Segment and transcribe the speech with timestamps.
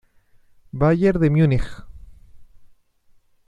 [0.73, 1.69] Bayern de Múnich